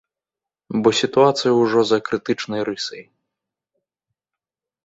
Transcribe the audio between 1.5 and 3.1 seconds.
ўжо за крытычнай рысай.